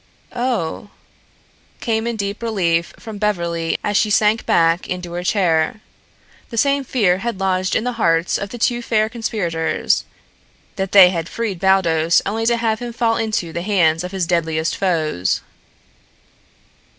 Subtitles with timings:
[0.35, 0.89] "Oh,"
[1.79, 5.81] came in deep relief from Beverly as she sank back into her chair.
[6.49, 10.03] The same fear had lodged in the hearts of the two fair conspirators
[10.75, 14.25] that they had freed Baldos only to have him fall into the hands of his
[14.25, 15.41] deadliest foes.